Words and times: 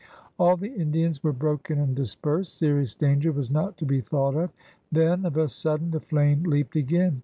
All 0.39 0.57
the 0.57 0.73
Indians 0.73 1.21
were 1.23 1.31
broken 1.31 1.77
and 1.77 1.95
dispersed; 1.95 2.57
serious 2.57 2.95
danger 2.95 3.31
was 3.31 3.51
not 3.51 3.77
to 3.77 3.85
be 3.85 4.01
thought 4.01 4.33
of. 4.33 4.49
Then, 4.91 5.27
of 5.27 5.37
a 5.37 5.47
sudden, 5.47 5.91
the 5.91 5.99
flame 5.99 6.41
leaped 6.41 6.75
again. 6.75 7.19